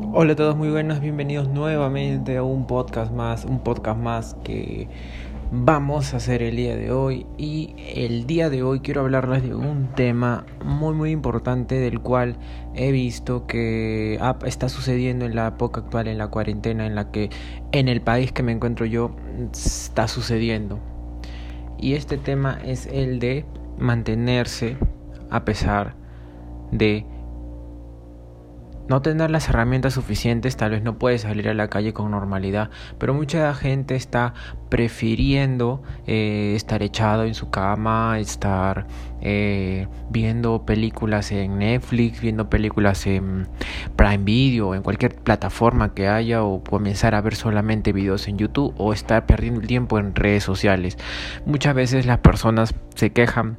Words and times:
Hola 0.00 0.32
a 0.32 0.36
todos, 0.36 0.56
muy 0.56 0.70
buenos, 0.70 1.00
bienvenidos 1.00 1.48
nuevamente 1.48 2.36
a 2.36 2.42
un 2.44 2.66
podcast 2.66 3.12
más, 3.12 3.44
un 3.44 3.58
podcast 3.58 3.98
más 3.98 4.36
que 4.44 4.88
vamos 5.50 6.14
a 6.14 6.18
hacer 6.18 6.40
el 6.40 6.56
día 6.56 6.76
de 6.76 6.92
hoy 6.92 7.26
y 7.36 7.74
el 7.94 8.26
día 8.26 8.48
de 8.48 8.62
hoy 8.62 8.80
quiero 8.80 9.00
hablarles 9.00 9.42
de 9.42 9.54
un 9.54 9.88
tema 9.94 10.46
muy 10.64 10.94
muy 10.94 11.10
importante 11.10 11.74
del 11.74 12.00
cual 12.00 12.36
he 12.74 12.92
visto 12.92 13.46
que 13.46 14.20
está 14.46 14.68
sucediendo 14.68 15.26
en 15.26 15.34
la 15.34 15.48
época 15.48 15.80
actual, 15.80 16.06
en 16.06 16.18
la 16.18 16.28
cuarentena, 16.28 16.86
en 16.86 16.94
la 16.94 17.10
que 17.10 17.28
en 17.72 17.88
el 17.88 18.00
país 18.00 18.30
que 18.30 18.42
me 18.42 18.52
encuentro 18.52 18.86
yo 18.86 19.10
está 19.52 20.06
sucediendo. 20.06 20.78
Y 21.76 21.94
este 21.94 22.18
tema 22.18 22.58
es 22.64 22.86
el 22.86 23.18
de 23.18 23.44
mantenerse 23.78 24.76
a 25.28 25.44
pesar 25.44 25.94
de 26.70 27.04
no 28.88 29.02
tener 29.02 29.30
las 29.30 29.48
herramientas 29.48 29.94
suficientes, 29.94 30.56
tal 30.56 30.72
vez 30.72 30.82
no 30.82 30.98
puede 30.98 31.18
salir 31.18 31.48
a 31.48 31.54
la 31.54 31.68
calle 31.68 31.92
con 31.92 32.10
normalidad, 32.10 32.70
pero 32.98 33.14
mucha 33.14 33.54
gente 33.54 33.94
está 33.94 34.34
prefiriendo 34.68 35.82
eh, 36.06 36.54
estar 36.56 36.82
echado 36.82 37.24
en 37.24 37.34
su 37.34 37.50
cama, 37.50 38.18
estar 38.18 38.86
eh, 39.20 39.88
viendo 40.10 40.64
películas 40.64 41.32
en 41.32 41.58
Netflix, 41.58 42.20
viendo 42.20 42.48
películas 42.48 43.06
en 43.06 43.46
Prime 43.96 44.24
Video, 44.24 44.74
en 44.74 44.82
cualquier 44.82 45.14
plataforma 45.16 45.94
que 45.94 46.08
haya, 46.08 46.42
o 46.42 46.62
comenzar 46.62 47.14
a 47.14 47.20
ver 47.20 47.34
solamente 47.34 47.92
videos 47.92 48.28
en 48.28 48.38
YouTube, 48.38 48.74
o 48.78 48.92
estar 48.92 49.26
perdiendo 49.26 49.60
el 49.60 49.66
tiempo 49.66 49.98
en 49.98 50.14
redes 50.14 50.44
sociales. 50.44 50.96
Muchas 51.46 51.74
veces 51.74 52.06
las 52.06 52.18
personas 52.18 52.74
se 52.94 53.10
quejan 53.10 53.58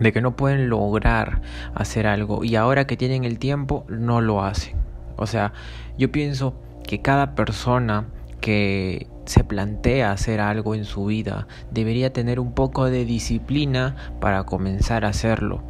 de 0.00 0.12
que 0.12 0.20
no 0.20 0.36
pueden 0.36 0.68
lograr 0.68 1.42
hacer 1.74 2.06
algo 2.06 2.44
y 2.44 2.56
ahora 2.56 2.86
que 2.86 2.96
tienen 2.96 3.24
el 3.24 3.38
tiempo 3.38 3.84
no 3.88 4.20
lo 4.20 4.42
hacen. 4.42 4.76
O 5.16 5.26
sea, 5.26 5.52
yo 5.96 6.12
pienso 6.12 6.54
que 6.86 7.02
cada 7.02 7.34
persona 7.34 8.06
que 8.40 9.08
se 9.26 9.44
plantea 9.44 10.12
hacer 10.12 10.40
algo 10.40 10.74
en 10.74 10.84
su 10.84 11.06
vida 11.06 11.48
debería 11.70 12.12
tener 12.12 12.40
un 12.40 12.52
poco 12.52 12.86
de 12.86 13.04
disciplina 13.04 13.96
para 14.20 14.44
comenzar 14.44 15.04
a 15.04 15.08
hacerlo. 15.08 15.62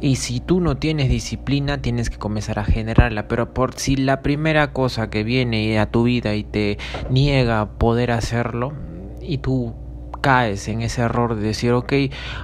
Y 0.00 0.16
si 0.16 0.40
tú 0.40 0.60
no 0.60 0.78
tienes 0.78 1.10
disciplina, 1.10 1.82
tienes 1.82 2.08
que 2.08 2.16
comenzar 2.16 2.58
a 2.58 2.64
generarla. 2.64 3.28
Pero 3.28 3.52
por 3.52 3.74
si 3.74 3.96
la 3.96 4.22
primera 4.22 4.72
cosa 4.72 5.10
que 5.10 5.24
viene 5.24 5.78
a 5.78 5.90
tu 5.90 6.04
vida 6.04 6.34
y 6.34 6.44
te 6.44 6.78
niega 7.10 7.68
poder 7.78 8.12
hacerlo, 8.12 8.72
y 9.20 9.38
tú 9.38 9.74
caes 10.20 10.68
en 10.68 10.82
ese 10.82 11.02
error 11.02 11.34
de 11.34 11.42
decir, 11.42 11.72
ok, 11.72 11.92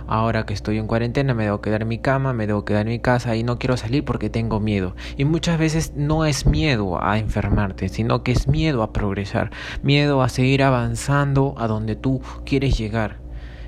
ahora 0.06 0.46
que 0.46 0.54
estoy 0.54 0.78
en 0.78 0.86
cuarentena 0.86 1.34
me 1.34 1.44
debo 1.44 1.60
quedar 1.60 1.82
en 1.82 1.88
mi 1.88 1.98
cama, 1.98 2.32
me 2.32 2.46
debo 2.46 2.64
quedar 2.64 2.82
en 2.82 2.92
mi 2.92 2.98
casa 2.98 3.36
y 3.36 3.42
no 3.42 3.58
quiero 3.58 3.76
salir 3.76 4.04
porque 4.04 4.30
tengo 4.30 4.60
miedo. 4.60 4.94
Y 5.16 5.24
muchas 5.24 5.58
veces 5.58 5.92
no 5.96 6.24
es 6.24 6.46
miedo 6.46 7.02
a 7.02 7.18
enfermarte, 7.18 7.88
sino 7.88 8.22
que 8.22 8.32
es 8.32 8.48
miedo 8.48 8.82
a 8.82 8.92
progresar, 8.92 9.50
miedo 9.82 10.22
a 10.22 10.28
seguir 10.28 10.62
avanzando 10.62 11.54
a 11.58 11.66
donde 11.66 11.96
tú 11.96 12.20
quieres 12.44 12.78
llegar. 12.78 13.18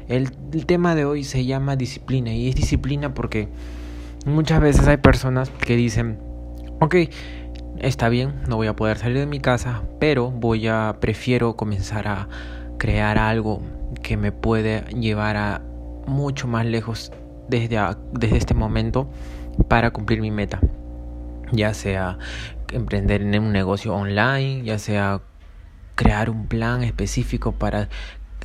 El, 0.09 0.31
el 0.53 0.67
tema 0.67 0.95
de 0.95 1.05
hoy 1.05 1.25
se 1.25 1.45
llama 1.45 1.77
disciplina 1.77 2.33
y 2.33 2.49
es 2.49 2.55
disciplina 2.55 3.13
porque 3.13 3.49
muchas 4.25 4.61
veces 4.61 4.87
hay 4.89 4.97
personas 4.97 5.51
que 5.51 5.77
dicen, 5.77 6.19
ok, 6.81 6.97
está 7.81 8.09
bien, 8.09 8.35
no 8.49 8.57
voy 8.57 8.67
a 8.67 8.77
poder 8.77 8.99
salir 8.99 9.19
de 9.19 9.27
mi 9.27 9.41
casa, 9.41 9.83
pero 10.01 10.31
voy 10.31 10.67
a, 10.69 10.97
prefiero 11.01 11.57
comenzar 11.57 12.09
a 12.09 12.29
crear 12.79 13.19
algo 13.19 13.61
que 14.09 14.17
me 14.17 14.33
puede 14.33 14.85
llevar 14.95 15.37
a 15.37 15.61
mucho 16.07 16.49
más 16.49 16.65
lejos 16.65 17.13
desde, 17.47 17.79
desde 18.13 18.39
este 18.39 18.55
momento 18.55 19.11
para 19.69 19.91
cumplir 19.91 20.23
mi 20.23 20.31
meta. 20.31 20.61
Ya 21.53 21.75
sea 21.75 22.19
emprender 22.73 23.21
en 23.21 23.39
un 23.39 23.53
negocio 23.53 23.95
online, 23.95 24.63
ya 24.65 24.79
sea 24.79 25.21
crear 25.95 26.31
un 26.31 26.47
plan 26.47 26.83
específico 26.85 27.53
para 27.53 27.91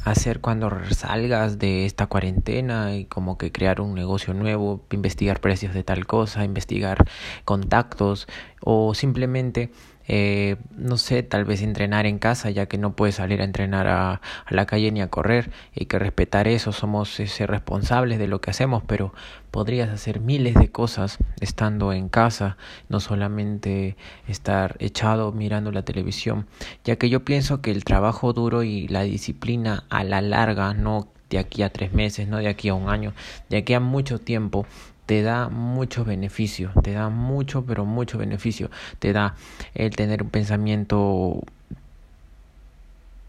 hacer 0.04 0.42
cuando 0.42 0.70
salgas 0.90 1.60
de 1.60 1.86
esta 1.86 2.08
cuarentena 2.08 2.94
y 2.94 3.06
como 3.06 3.38
que 3.38 3.54
crear 3.54 3.80
un 3.80 3.94
negocio 3.94 4.34
nuevo, 4.34 4.86
investigar 4.92 5.40
precios 5.40 5.74
de 5.74 5.86
tal 5.86 6.06
cosa, 6.06 6.44
investigar 6.44 7.06
contactos 7.46 8.28
o 8.60 8.94
simplemente 8.96 9.72
eh, 10.08 10.58
no 10.76 10.98
sé, 10.98 11.24
tal 11.24 11.46
vez 11.46 11.62
entrenar 11.62 12.06
en 12.06 12.20
casa, 12.20 12.50
ya 12.50 12.66
que 12.66 12.78
no 12.78 12.96
puedes 12.96 13.16
salir 13.16 13.42
a 13.42 13.46
entrenar 13.46 13.88
a, 13.88 14.22
la 14.50 14.66
calle 14.66 14.92
ni 14.92 15.02
a 15.02 15.10
correr. 15.10 15.52
Hay 15.80 15.86
que 15.86 16.00
respetar 16.00 16.48
eso, 16.48 16.72
somos 16.72 17.20
ese, 17.20 17.48
responsables 17.48 18.20
de 18.20 18.28
lo 18.28 18.42
que 18.42 18.52
hacemos, 18.52 18.84
pero 18.86 19.14
podrías 19.52 19.90
hacer 19.90 20.20
miles 20.20 20.56
de 20.56 20.72
cosas 20.72 21.18
estando 21.40 21.94
en 21.94 22.10
casa, 22.10 22.58
no 22.90 23.00
solamente 23.00 23.96
estar 24.28 24.76
echado 24.80 25.32
mirando 25.32 25.72
la 25.72 25.84
televisión, 25.84 26.48
ya 26.84 26.96
que 26.96 27.10
yo 27.10 27.24
pienso 27.24 27.62
que 27.62 27.72
el 27.72 27.84
trabajo 27.84 28.34
duro 28.34 28.64
y 28.64 28.88
la 28.88 29.04
disciplina 29.04 29.86
a 29.90 30.04
la 30.04 30.22
larga, 30.22 30.74
no 30.74 31.08
de 31.30 31.40
aquí 31.40 31.64
a 31.64 31.72
tres 31.72 31.94
meses, 31.94 32.28
no 32.28 32.38
de 32.38 32.48
aquí 32.48 32.70
a 32.70 32.74
un 32.74 32.90
año, 32.90 33.14
de 33.50 33.58
aquí 33.58 33.74
a 33.74 33.80
mucho 33.80 34.20
tiempo, 34.20 34.66
te 35.06 35.22
da 35.22 35.50
mucho 35.50 36.06
beneficio, 36.06 36.72
te 36.82 36.94
da 36.94 37.10
mucho, 37.10 37.66
pero 37.66 37.86
mucho 37.86 38.18
beneficio, 38.18 38.70
te 39.00 39.14
da 39.14 39.36
el 39.76 39.96
tener 39.96 40.24
un 40.24 40.30
pensamiento 40.30 41.42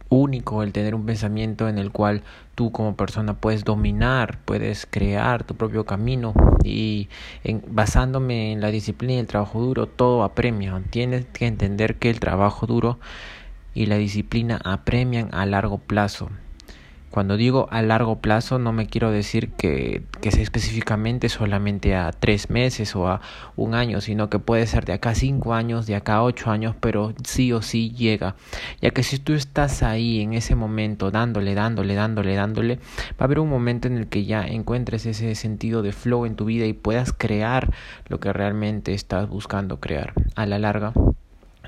único, 0.09 0.63
el 0.63 0.73
tener 0.73 0.95
un 0.95 1.07
pensamiento 1.07 1.69
en 1.69 1.79
el 1.79 1.91
cual 1.91 2.23
tú 2.55 2.71
como 2.71 2.95
persona 2.95 3.35
puedes 3.35 3.65
dominar, 3.65 4.39
puedes 4.45 4.87
crear 4.87 5.45
tu 5.45 5.55
propio 5.57 5.85
camino 5.85 6.35
y 6.63 7.09
basándome 7.69 8.53
en 8.53 8.61
la 8.61 8.71
disciplina 8.71 9.15
y 9.15 9.19
el 9.19 9.27
trabajo 9.27 9.61
duro, 9.61 9.87
todo 9.87 10.23
apremia. 10.23 10.81
Tienes 10.91 11.27
que 11.27 11.47
entender 11.47 11.97
que 11.97 12.11
el 12.11 12.21
trabajo 12.21 12.67
duro 12.67 12.99
y 13.75 13.87
la 13.87 13.97
disciplina 13.97 14.61
apremian 14.65 15.29
a 15.33 15.47
largo 15.47 15.79
plazo. 15.79 16.31
Cuando 17.15 17.37
digo 17.37 17.69
a 17.71 17.81
largo 17.81 18.19
plazo 18.21 18.59
no 18.59 18.73
me 18.73 18.89
quiero 18.89 19.13
decir 19.13 19.53
que, 19.53 20.03
que 20.21 20.33
sea 20.33 20.43
específicamente 20.43 21.29
solamente 21.29 21.95
a 21.95 22.11
tres 22.11 22.51
meses 22.51 22.97
o 22.97 23.07
a 23.07 23.21
un 23.55 23.77
año, 23.77 24.01
sino 24.01 24.29
que 24.29 24.41
puede 24.41 24.67
ser 24.67 24.85
de 24.85 24.95
acá 24.95 25.15
cinco 25.15 25.55
años, 25.55 25.87
de 25.87 25.95
acá 25.95 26.25
ocho 26.25 26.51
años, 26.51 26.75
pero 26.81 27.15
sí 27.23 27.53
o 27.53 27.63
sí 27.63 27.93
llega. 27.93 28.35
Ya 28.83 28.91
que 28.91 29.05
si 29.05 29.21
tú 29.21 29.35
estás 29.35 29.85
ahí 29.85 30.23
en 30.23 30.33
ese 30.33 30.57
momento 30.57 31.13
dándole, 31.13 31.55
dándole, 31.55 31.95
dándole, 31.95 32.35
dándole, 32.35 32.81
va 33.13 33.21
a 33.21 33.25
haber 33.27 33.39
un 33.39 33.49
momento 33.49 33.87
en 33.87 33.97
el 33.97 34.09
que 34.09 34.25
ya 34.25 34.45
encuentres 34.45 35.07
ese 35.07 35.37
sentido 35.37 35.83
de 35.83 35.93
flow 35.93 36.27
en 36.27 36.35
tu 36.35 36.47
vida 36.47 36.67
y 36.67 36.73
puedas 36.73 37.13
crear 37.13 37.73
lo 38.09 38.19
que 38.19 38.33
realmente 38.33 38.93
estás 38.93 39.29
buscando 39.29 39.79
crear. 39.79 40.15
A 40.35 40.47
la 40.47 40.59
larga 40.59 40.93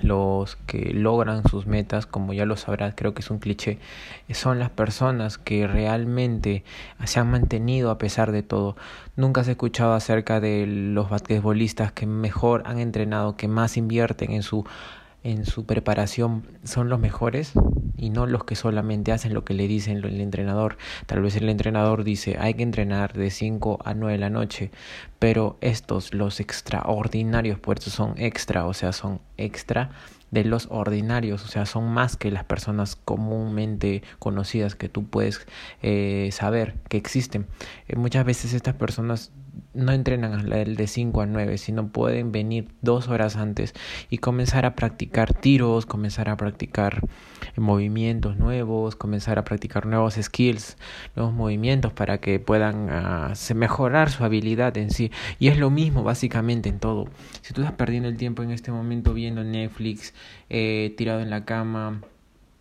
los 0.03 0.57
que 0.67 0.93
logran 0.93 1.47
sus 1.49 1.67
metas, 1.67 2.07
como 2.07 2.33
ya 2.33 2.47
lo 2.47 2.57
sabrás, 2.57 2.95
creo 2.97 3.15
que 3.15 3.21
es 3.21 3.31
un 3.31 3.39
cliché, 3.39 3.79
son 4.33 4.59
las 4.59 4.71
personas 4.71 5.39
que 5.39 5.67
realmente 5.67 6.65
se 7.05 7.21
han 7.21 7.31
mantenido 7.31 7.91
a 7.91 7.99
pesar 7.99 8.33
de 8.33 8.43
todo. 8.43 8.77
Nunca 9.17 9.41
has 9.41 9.49
escuchado 9.49 9.95
acerca 9.95 10.41
de 10.41 10.67
los 10.67 11.11
basquetbolistas 11.11 11.93
que 11.93 12.07
mejor 12.07 12.63
han 12.67 12.79
entrenado, 12.79 13.37
que 13.37 13.49
más 13.49 13.77
invierten 13.77 14.33
en 14.33 14.43
su 14.43 14.65
en 15.23 15.45
su 15.45 15.67
preparación 15.67 16.45
son 16.63 16.89
los 16.89 17.01
mejores 17.01 17.53
y 17.97 18.11
no 18.11 18.27
los 18.27 18.45
que 18.45 18.57
solamente 18.57 19.13
hacen 19.13 19.35
lo 19.35 19.45
que 19.45 19.55
le 19.55 19.69
dicen 19.69 19.99
el 19.99 20.21
entrenador. 20.21 20.77
Tal 21.07 21.23
vez 21.23 21.37
el 21.37 21.49
entrenador 21.49 22.05
dice 22.05 22.37
hay 22.39 22.55
que 22.55 22.63
entrenar 22.63 23.13
de 23.13 23.31
5 23.31 23.79
a 23.85 23.95
9 23.95 24.13
de 24.13 24.19
la 24.19 24.31
noche, 24.31 24.71
pero 25.19 25.59
estos, 25.61 26.15
los 26.15 26.41
extraordinarios, 26.41 27.59
pues 27.59 27.81
son 27.85 28.15
extra, 28.17 28.67
o 28.67 28.75
sea, 28.75 28.93
son 28.93 29.21
extra 29.37 29.91
de 30.31 30.45
los 30.45 30.69
ordinarios, 30.71 31.45
o 31.45 31.49
sea, 31.49 31.67
son 31.67 31.93
más 31.93 32.17
que 32.17 32.31
las 32.31 32.45
personas 32.45 32.97
comúnmente 32.97 34.03
conocidas 34.19 34.75
que 34.75 34.89
tú 34.89 35.07
puedes 35.07 35.47
eh, 35.83 36.31
saber 36.33 36.75
que 36.89 36.97
existen. 36.97 37.47
Eh, 37.89 37.97
muchas 37.97 38.25
veces 38.25 38.53
estas 38.53 38.75
personas 38.75 39.33
no 39.75 39.93
entrenan 39.93 40.53
el 40.53 40.77
de 40.77 40.87
5 40.87 41.21
a 41.21 41.27
9, 41.27 41.59
sino 41.59 41.89
pueden 41.89 42.33
venir 42.33 42.69
dos 42.83 43.09
horas 43.09 43.37
antes 43.37 43.75
y 44.11 44.19
comenzar 44.19 44.65
a 44.67 44.75
practicar 44.75 45.35
tiros, 45.35 45.87
comenzar 45.87 46.29
a 46.29 46.37
practicar 46.37 47.07
movimientos 47.57 48.37
nuevos, 48.37 48.97
comenzar 48.97 49.39
a 49.39 49.45
practicar 49.45 49.87
nuevos 49.87 50.15
skills, 50.15 50.77
nuevos 51.15 51.35
movimientos 51.35 51.93
para 51.93 52.19
que 52.19 52.39
puedan 52.39 52.89
ah, 52.91 53.33
mejorar 53.55 54.11
su 54.11 54.25
habilidad 54.25 54.77
en 54.77 54.91
sí. 54.91 55.11
Y 55.39 55.49
es 55.49 55.59
lo 55.59 55.71
mismo 55.71 56.03
básicamente 56.03 56.69
en 56.69 56.79
todo. 56.79 57.07
Si 57.43 57.53
tú 57.53 57.63
estás 57.63 57.77
perdiendo 57.77 58.09
el 58.09 58.17
tiempo 58.17 58.43
en 58.43 58.51
este 58.51 58.73
momento 58.73 59.15
viendo 59.15 59.45
Netflix, 59.45 60.15
eh, 60.51 60.95
tirado 60.97 61.21
en 61.21 61.31
la 61.31 61.45
cama, 61.45 62.01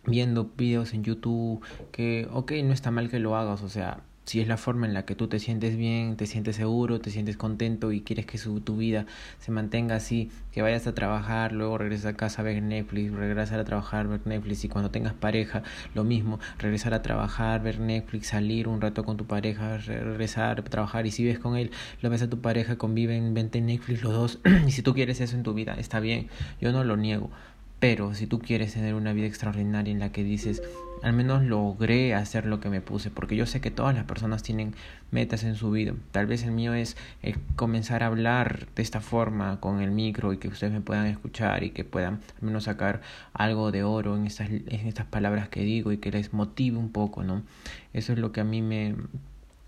viendo 0.06 0.50
videos 0.56 0.94
en 0.94 1.02
YouTube, 1.02 1.64
que 1.92 2.28
ok, 2.32 2.52
no 2.64 2.72
está 2.72 2.90
mal 2.90 3.10
que 3.10 3.18
lo 3.18 3.36
hagas, 3.36 3.62
o 3.62 3.68
sea, 3.68 4.00
si 4.26 4.40
es 4.40 4.48
la 4.48 4.56
forma 4.56 4.86
en 4.86 4.92
la 4.92 5.04
que 5.04 5.14
tú 5.14 5.28
te 5.28 5.38
sientes 5.38 5.76
bien, 5.76 6.16
te 6.16 6.26
sientes 6.26 6.56
seguro, 6.56 7.00
te 7.00 7.10
sientes 7.10 7.36
contento 7.36 7.92
y 7.92 8.02
quieres 8.02 8.26
que 8.26 8.38
su, 8.38 8.60
tu 8.60 8.76
vida 8.76 9.06
se 9.38 9.52
mantenga 9.52 9.94
así, 9.96 10.30
que 10.52 10.62
vayas 10.62 10.86
a 10.86 10.94
trabajar, 10.94 11.52
luego 11.52 11.78
regresas 11.78 12.06
a 12.06 12.16
casa 12.16 12.42
a 12.42 12.44
ver 12.44 12.60
Netflix, 12.62 13.12
regresar 13.12 13.60
a 13.60 13.64
trabajar, 13.64 14.08
ver 14.08 14.20
Netflix 14.26 14.64
y 14.64 14.68
cuando 14.68 14.90
tengas 14.90 15.14
pareja, 15.14 15.62
lo 15.94 16.02
mismo, 16.04 16.40
regresar 16.58 16.92
a 16.92 17.02
trabajar, 17.02 17.62
ver 17.62 17.78
Netflix, 17.78 18.26
salir 18.26 18.68
un 18.68 18.80
rato 18.80 19.04
con 19.04 19.16
tu 19.16 19.26
pareja, 19.26 19.78
regresar 19.78 20.62
trabajar 20.64 21.06
y 21.06 21.12
si 21.12 21.24
ves 21.24 21.38
con 21.38 21.56
él, 21.56 21.70
lo 22.02 22.10
ves 22.10 22.22
a 22.22 22.28
tu 22.28 22.40
pareja, 22.40 22.76
conviven, 22.76 23.32
vente 23.32 23.60
Netflix 23.60 24.02
los 24.02 24.12
dos 24.12 24.40
y 24.66 24.72
si 24.72 24.82
tú 24.82 24.92
quieres 24.92 25.20
eso 25.20 25.36
en 25.36 25.44
tu 25.44 25.54
vida, 25.54 25.74
está 25.78 26.00
bien, 26.00 26.28
yo 26.60 26.72
no 26.72 26.82
lo 26.82 26.96
niego, 26.96 27.30
pero 27.78 28.14
si 28.14 28.26
tú 28.26 28.40
quieres 28.40 28.74
tener 28.74 28.94
una 28.94 29.12
vida 29.12 29.26
extraordinaria 29.26 29.92
en 29.92 30.00
la 30.00 30.10
que 30.10 30.24
dices, 30.24 30.62
al 31.02 31.12
menos 31.12 31.44
logré 31.44 32.14
hacer 32.14 32.46
lo 32.46 32.60
que 32.60 32.68
me 32.68 32.80
puse, 32.80 33.10
porque 33.10 33.36
yo 33.36 33.46
sé 33.46 33.60
que 33.60 33.70
todas 33.70 33.94
las 33.94 34.04
personas 34.04 34.42
tienen 34.42 34.74
metas 35.10 35.44
en 35.44 35.54
su 35.54 35.70
vida. 35.70 35.94
Tal 36.10 36.26
vez 36.26 36.42
el 36.42 36.52
mío 36.52 36.74
es 36.74 36.96
comenzar 37.54 38.02
a 38.02 38.06
hablar 38.06 38.66
de 38.74 38.82
esta 38.82 39.00
forma 39.00 39.60
con 39.60 39.80
el 39.80 39.90
micro 39.90 40.32
y 40.32 40.38
que 40.38 40.48
ustedes 40.48 40.72
me 40.72 40.80
puedan 40.80 41.06
escuchar 41.06 41.62
y 41.64 41.70
que 41.70 41.84
puedan 41.84 42.20
al 42.40 42.42
menos 42.42 42.64
sacar 42.64 43.02
algo 43.32 43.72
de 43.72 43.84
oro 43.84 44.16
en 44.16 44.26
estas, 44.26 44.50
en 44.50 44.86
estas 44.86 45.06
palabras 45.06 45.48
que 45.48 45.60
digo 45.60 45.92
y 45.92 45.98
que 45.98 46.10
les 46.10 46.32
motive 46.32 46.78
un 46.78 46.90
poco, 46.90 47.22
¿no? 47.22 47.42
Eso 47.92 48.12
es 48.12 48.18
lo 48.18 48.32
que 48.32 48.40
a 48.40 48.44
mí 48.44 48.62
me 48.62 48.94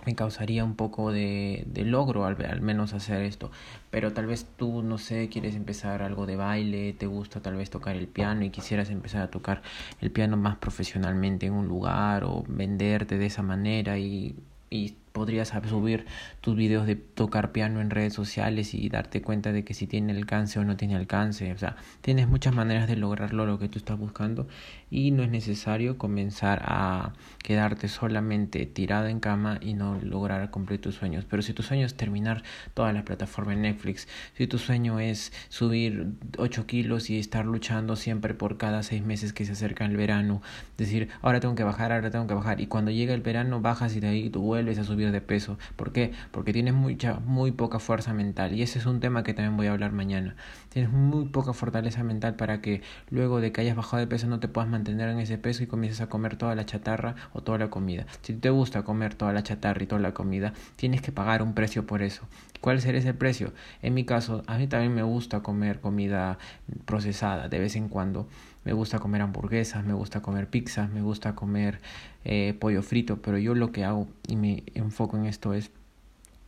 me 0.08 0.14
causaría 0.14 0.64
un 0.64 0.74
poco 0.74 1.12
de, 1.12 1.64
de 1.66 1.84
logro 1.84 2.24
al, 2.24 2.42
al, 2.46 2.62
menos 2.62 2.94
hacer 2.94 3.20
esto. 3.20 3.50
Pero 3.90 4.14
tal 4.14 4.26
vez 4.26 4.46
tú, 4.56 4.82
no 4.82 4.96
sé, 4.96 5.28
quieres 5.28 5.54
empezar 5.54 6.00
algo 6.00 6.24
de 6.24 6.34
baile, 6.34 6.94
te 6.94 7.06
gusta 7.06 7.42
tal 7.42 7.56
vez 7.56 7.68
tocar 7.68 7.94
el 7.94 8.08
piano 8.08 8.42
y 8.42 8.48
quisieras 8.48 8.88
empezar 8.88 9.20
a 9.20 9.30
tocar 9.30 9.60
el 10.00 10.10
piano 10.10 10.38
más 10.38 10.56
profesionalmente 10.56 11.44
en 11.44 11.52
un 11.52 11.68
lugar 11.68 12.24
o 12.24 12.42
venderte 12.48 13.18
de 13.18 13.26
esa 13.26 13.42
manera 13.42 13.98
y, 13.98 14.34
y 14.70 14.94
podrías 15.18 15.52
subir 15.68 16.06
tus 16.40 16.54
videos 16.54 16.86
de 16.86 16.94
tocar 16.94 17.50
piano 17.50 17.80
en 17.80 17.90
redes 17.90 18.14
sociales 18.14 18.72
y 18.72 18.88
darte 18.88 19.20
cuenta 19.20 19.50
de 19.50 19.64
que 19.64 19.74
si 19.74 19.88
tiene 19.88 20.12
alcance 20.12 20.60
o 20.60 20.64
no 20.64 20.76
tiene 20.76 20.94
alcance. 20.94 21.52
O 21.52 21.58
sea, 21.58 21.74
tienes 22.02 22.28
muchas 22.28 22.54
maneras 22.54 22.86
de 22.86 22.94
lograrlo 22.94 23.44
lo 23.44 23.58
que 23.58 23.68
tú 23.68 23.78
estás 23.78 23.98
buscando 23.98 24.46
y 24.90 25.10
no 25.10 25.24
es 25.24 25.30
necesario 25.30 25.98
comenzar 25.98 26.62
a 26.64 27.14
quedarte 27.42 27.88
solamente 27.88 28.64
tirado 28.64 29.08
en 29.08 29.18
cama 29.18 29.58
y 29.60 29.74
no 29.74 29.98
lograr 30.00 30.50
cumplir 30.50 30.80
tus 30.80 30.94
sueños. 30.94 31.24
Pero 31.28 31.42
si 31.42 31.52
tu 31.52 31.64
sueño 31.64 31.84
es 31.84 31.96
terminar 31.96 32.44
toda 32.74 32.92
la 32.92 33.04
plataforma 33.04 33.52
en 33.54 33.62
Netflix, 33.62 34.06
si 34.34 34.46
tu 34.46 34.58
sueño 34.58 35.00
es 35.00 35.32
subir 35.48 36.12
8 36.38 36.66
kilos 36.66 37.10
y 37.10 37.18
estar 37.18 37.44
luchando 37.44 37.96
siempre 37.96 38.34
por 38.34 38.56
cada 38.56 38.84
seis 38.84 39.02
meses 39.02 39.32
que 39.32 39.44
se 39.44 39.52
acerca 39.52 39.84
el 39.84 39.96
verano, 39.96 40.42
decir, 40.76 41.08
ahora 41.22 41.40
tengo 41.40 41.56
que 41.56 41.64
bajar, 41.64 41.90
ahora 41.90 42.10
tengo 42.10 42.28
que 42.28 42.34
bajar, 42.34 42.60
y 42.60 42.68
cuando 42.68 42.92
llega 42.92 43.14
el 43.14 43.20
verano 43.20 43.60
bajas 43.60 43.96
y 43.96 44.00
de 44.00 44.08
ahí 44.08 44.30
tú 44.30 44.42
vuelves 44.42 44.78
a 44.78 44.84
subir 44.84 45.07
de 45.12 45.20
peso. 45.20 45.58
¿Por 45.76 45.92
qué? 45.92 46.12
Porque 46.30 46.52
tienes 46.52 46.74
mucha, 46.74 47.20
muy 47.20 47.52
poca 47.52 47.78
fuerza 47.78 48.12
mental. 48.14 48.54
Y 48.54 48.62
ese 48.62 48.78
es 48.78 48.86
un 48.86 49.00
tema 49.00 49.22
que 49.22 49.34
también 49.34 49.56
voy 49.56 49.66
a 49.66 49.72
hablar 49.72 49.92
mañana. 49.92 50.36
Tienes 50.68 50.90
muy 50.92 51.26
poca 51.26 51.52
fortaleza 51.52 52.02
mental 52.04 52.36
para 52.36 52.60
que 52.60 52.82
luego 53.10 53.40
de 53.40 53.52
que 53.52 53.60
hayas 53.60 53.76
bajado 53.76 54.00
de 54.00 54.06
peso 54.06 54.26
no 54.26 54.40
te 54.40 54.48
puedas 54.48 54.70
mantener 54.70 55.08
en 55.08 55.18
ese 55.18 55.38
peso 55.38 55.62
y 55.62 55.66
comiences 55.66 56.00
a 56.00 56.08
comer 56.08 56.36
toda 56.36 56.54
la 56.54 56.66
chatarra 56.66 57.14
o 57.32 57.42
toda 57.42 57.58
la 57.58 57.70
comida. 57.70 58.06
Si 58.22 58.34
te 58.34 58.50
gusta 58.50 58.82
comer 58.82 59.14
toda 59.14 59.32
la 59.32 59.42
chatarra 59.42 59.82
y 59.82 59.86
toda 59.86 60.00
la 60.00 60.14
comida, 60.14 60.52
tienes 60.76 61.02
que 61.02 61.12
pagar 61.12 61.42
un 61.42 61.54
precio 61.54 61.86
por 61.86 62.02
eso. 62.02 62.26
¿Cuál 62.60 62.80
será 62.80 62.98
ese 62.98 63.14
precio? 63.14 63.52
En 63.82 63.94
mi 63.94 64.04
caso, 64.04 64.42
a 64.46 64.58
mí 64.58 64.66
también 64.66 64.94
me 64.94 65.02
gusta 65.02 65.40
comer 65.40 65.80
comida 65.80 66.38
procesada 66.84 67.48
de 67.48 67.58
vez 67.60 67.76
en 67.76 67.88
cuando. 67.88 68.28
Me 68.64 68.72
gusta 68.72 68.98
comer 68.98 69.22
hamburguesas, 69.22 69.84
me 69.84 69.94
gusta 69.94 70.20
comer 70.20 70.48
pizzas, 70.48 70.90
me 70.90 71.00
gusta 71.00 71.34
comer 71.34 71.80
eh, 72.24 72.54
pollo 72.58 72.82
frito, 72.82 73.22
pero 73.22 73.38
yo 73.38 73.54
lo 73.54 73.72
que 73.72 73.84
hago 73.84 74.08
y 74.26 74.36
me 74.36 74.64
enfoco 74.74 75.16
en 75.16 75.26
esto 75.26 75.54
es 75.54 75.70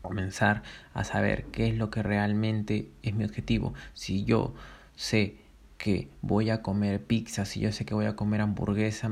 comenzar 0.02 0.62
a 0.94 1.04
saber 1.04 1.44
qué 1.52 1.68
es 1.68 1.76
lo 1.76 1.90
que 1.90 2.02
realmente 2.02 2.88
es 3.02 3.14
mi 3.14 3.24
objetivo. 3.24 3.74
Si 3.94 4.24
yo 4.24 4.54
sé 4.96 5.36
que 5.78 6.08
voy 6.20 6.50
a 6.50 6.62
comer 6.62 7.02
pizza, 7.02 7.44
si 7.44 7.60
yo 7.60 7.72
sé 7.72 7.84
que 7.84 7.94
voy 7.94 8.06
a 8.06 8.16
comer 8.16 8.40
hamburguesa, 8.40 9.10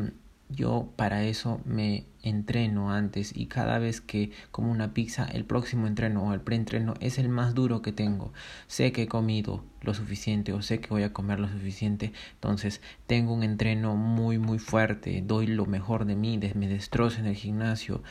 yo 0.51 0.89
para 0.97 1.25
eso 1.25 1.61
me 1.65 2.05
entreno 2.23 2.91
antes 2.91 3.33
y 3.37 3.47
cada 3.47 3.79
vez 3.79 4.01
que 4.01 4.31
como 4.51 4.71
una 4.71 4.95
pizza, 4.95 5.25
el 5.25 5.45
próximo 5.45 5.87
entreno 5.87 6.25
o 6.25 6.33
el 6.33 6.41
preentreno 6.41 6.95
es 7.01 7.19
el 7.19 7.29
más 7.29 7.55
duro 7.55 7.83
que 7.83 7.93
tengo. 7.93 8.33
Sé 8.67 8.93
que 8.93 9.03
he 9.03 9.09
comido 9.09 9.65
lo 9.83 9.95
suficiente 9.95 10.53
o 10.53 10.63
sé 10.63 10.81
que 10.81 10.89
voy 10.89 11.03
a 11.03 11.13
comer 11.13 11.41
lo 11.41 11.49
suficiente, 11.49 12.13
entonces 12.35 12.81
tengo 13.07 13.33
un 13.35 13.43
entreno 13.43 13.97
muy 13.97 14.39
muy 14.39 14.59
fuerte, 14.59 15.23
doy 15.25 15.47
lo 15.47 15.67
mejor 15.67 16.05
de 16.05 16.17
mí, 16.17 16.39
me 16.55 16.69
destrozo 16.69 17.21
en 17.21 17.27
el 17.27 17.37
gimnasio, 17.37 18.03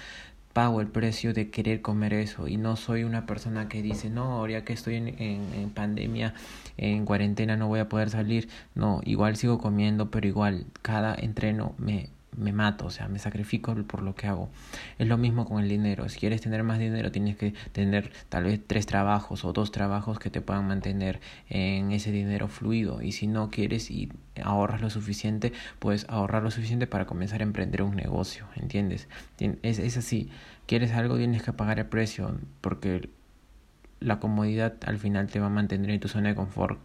pago 0.54 0.82
el 0.82 0.88
precio 0.88 1.36
de 1.36 1.52
querer 1.52 1.82
comer 1.82 2.14
eso 2.14 2.48
y 2.48 2.58
no 2.58 2.78
soy 2.78 3.04
una 3.04 3.28
persona 3.28 3.70
que 3.70 3.84
dice 3.84 4.10
no 4.10 4.24
ahora 4.34 4.64
que 4.64 4.74
estoy 4.74 4.96
en, 4.96 5.08
en, 5.10 5.54
en, 5.54 5.70
pandemia 5.70 6.34
en 6.78 7.06
cuarentena 7.06 7.56
no 7.58 7.68
voy 7.68 7.80
a 7.80 7.90
poder 7.90 8.10
salir 8.10 8.50
no 8.74 9.02
igual 9.04 9.36
sigo 9.36 9.60
comiendo 9.60 10.10
pero 10.10 10.28
igual 10.28 10.66
cada 10.82 11.14
entreno 11.14 11.76
me 11.78 12.10
me 12.38 12.54
mato, 12.54 12.86
o 12.86 12.90
sea, 12.90 13.08
me 13.08 13.20
sacrifico 13.20 13.76
por 13.84 14.02
lo 14.02 14.16
que 14.16 14.28
hago. 14.28 14.50
Es 14.98 15.08
lo 15.08 15.18
mismo 15.18 15.46
con 15.46 15.62
el 15.62 15.68
dinero. 15.68 16.08
Si 16.08 16.20
quieres 16.20 16.42
tener 16.42 16.64
más 16.64 16.80
dinero, 16.80 17.12
tienes 17.12 17.36
que 17.36 17.54
tener 17.72 18.12
tal 18.30 18.46
vez 18.46 18.62
tres 18.66 18.86
trabajos 18.86 19.44
o 19.44 19.54
dos 19.54 19.72
trabajos 19.72 20.20
que 20.20 20.30
te 20.30 20.42
puedan 20.42 20.68
mantener 20.68 21.20
en 21.50 21.92
ese 21.92 22.12
dinero 22.12 22.48
fluido. 22.48 23.02
Y 23.02 23.12
si 23.12 23.28
no 23.28 23.50
quieres 23.50 23.92
y 23.92 24.10
ahorras 24.42 24.82
lo 24.82 24.90
suficiente, 24.90 25.52
puedes 25.80 26.06
ahorrar 26.10 26.44
lo 26.44 26.52
suficiente 26.52 26.88
para 26.88 27.06
comenzar 27.06 27.42
a 27.42 27.44
emprender 27.44 27.82
un 27.82 27.96
negocio, 27.96 28.46
¿entiendes? 28.56 29.08
Es, 29.40 29.80
es 29.80 29.98
así. 29.98 30.30
Quieres 30.68 30.92
algo, 30.94 31.18
tienes 31.18 31.44
que 31.44 31.54
pagar 31.54 31.80
el 31.80 31.86
precio, 31.88 32.38
porque 32.62 33.10
la 34.00 34.20
comodidad 34.20 34.76
al 34.86 35.00
final 35.00 35.28
te 35.28 35.40
va 35.40 35.48
a 35.48 35.50
mantener 35.50 35.90
en 35.90 36.00
tu 36.00 36.08
zona 36.08 36.30
de 36.30 36.36
confort. 36.36 36.80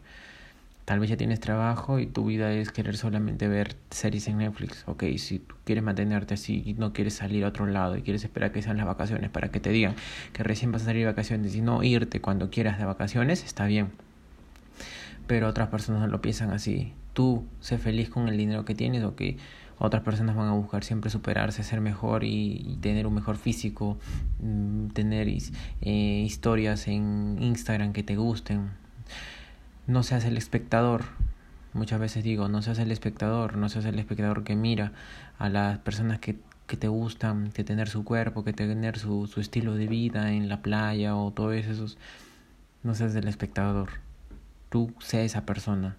Tal 0.85 0.99
vez 0.99 1.11
ya 1.11 1.17
tienes 1.17 1.39
trabajo 1.39 2.01
y 2.01 2.07
tu 2.07 2.25
vida 2.25 2.53
es 2.53 2.73
querer 2.73 2.97
solamente 2.97 3.47
ver 3.47 3.77
series 3.91 4.27
en 4.27 4.39
Netflix. 4.39 4.83
Ok, 4.87 5.05
si 5.17 5.39
tú 5.39 5.55
quieres 5.65 5.85
mantenerte 5.85 6.35
así 6.35 6.63
y 6.67 6.75
no 6.75 6.93
quieres 6.93 7.15
salir 7.15 7.45
a 7.45 7.49
otro 7.49 7.67
lado 7.67 7.97
y 7.97 8.03
quieres 8.03 8.25
esperar 8.25 8.51
que 8.51 8.63
sean 8.63 8.79
las 8.79 8.87
vacaciones 8.87 9.31
para 9.31 9.51
que 9.51 9.61
te 9.61 9.71
digan 9.71 9.95
que 10.33 10.43
recién 10.43 10.73
vas 10.73 10.83
a 10.83 10.87
salir 10.87 11.03
de 11.03 11.13
vacaciones 11.13 11.55
y 11.55 11.61
no 11.61 11.85
irte 11.85 12.21
cuando 12.21 12.51
quieras 12.51 12.79
de 12.79 12.85
vacaciones, 12.85 13.45
está 13.45 13.67
bien. 13.67 13.91
Pero 15.29 15.49
otras 15.49 15.69
personas 15.69 16.01
no 16.01 16.09
lo 16.09 16.21
piensan 16.21 16.51
así. 16.51 16.95
Tú 17.13 17.45
sé 17.61 17.79
feliz 17.79 18.11
con 18.11 18.29
el 18.29 18.37
dinero 18.37 18.65
que 18.65 18.75
tienes 18.75 19.05
o 19.05 19.15
que 19.15 19.37
otras 19.79 20.03
personas 20.03 20.35
van 20.35 20.49
a 20.49 20.53
buscar 20.53 20.83
siempre 20.83 21.11
superarse, 21.11 21.63
ser 21.63 21.81
mejor 21.81 22.25
y, 22.25 22.79
tener 22.81 23.07
un 23.07 23.15
mejor 23.15 23.37
físico, 23.37 23.99
mm, 24.41 24.89
tener 24.89 25.29
eh, 25.29 26.23
historias 26.27 26.89
en 26.89 27.39
Instagram 27.41 27.93
que 27.93 28.03
te 28.03 28.17
gusten 28.17 28.71
no 29.87 30.03
seas 30.03 30.25
el 30.25 30.37
espectador. 30.37 31.05
Muchas 31.73 32.01
veces 32.01 32.23
digo, 32.23 32.49
no 32.49 32.63
seas 32.63 32.79
el 32.79 32.91
espectador, 32.91 33.57
no 33.57 33.69
seas 33.69 33.85
el 33.87 33.99
espectador 33.99 34.45
que 34.45 34.57
mira 34.57 34.93
a 35.39 35.49
las 35.49 35.79
personas 35.79 36.19
que, 36.19 36.39
que 36.67 36.77
te 36.77 36.89
gustan, 36.89 37.51
que 37.53 37.65
tener 37.65 37.89
su 37.89 38.05
cuerpo, 38.05 38.45
que 38.45 38.53
tener 38.53 38.99
su, 38.99 39.27
su 39.27 39.41
estilo 39.41 39.75
de 39.75 39.87
vida 39.87 40.33
en 40.33 40.49
la 40.49 40.61
playa 40.61 41.17
o 41.17 41.31
todo 41.31 41.53
eso. 41.53 41.87
No 42.83 42.95
seas 42.95 43.15
el 43.15 43.29
espectador. 43.29 43.89
Tú 44.69 44.93
sé 45.01 45.25
esa 45.25 45.47
persona. 45.47 45.97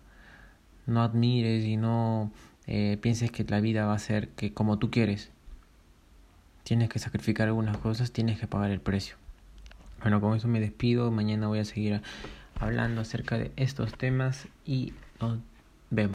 No 0.86 1.02
admires 1.02 1.66
y 1.66 1.78
no 1.78 2.32
eh, 2.68 2.98
pienses 3.02 3.32
que 3.32 3.44
la 3.44 3.60
vida 3.60 3.86
va 3.86 3.94
a 3.94 4.00
ser 4.00 4.30
que 4.30 4.54
como 4.54 4.78
tú 4.78 4.92
quieres. 4.92 5.32
Tienes 6.64 6.90
que 6.90 7.00
sacrificar 7.00 7.48
algunas 7.48 7.78
cosas, 7.78 8.12
tienes 8.12 8.40
que 8.40 8.48
pagar 8.48 8.72
el 8.72 8.80
precio. 8.80 9.16
Bueno, 10.02 10.22
con 10.22 10.36
eso 10.36 10.48
me 10.48 10.60
despido. 10.60 11.12
Mañana 11.12 11.48
voy 11.48 11.60
a 11.60 11.66
seguir 11.66 12.02
hablando 12.64 13.02
acerca 13.02 13.38
de 13.38 13.52
estos 13.56 13.96
temas 13.96 14.48
y 14.66 14.94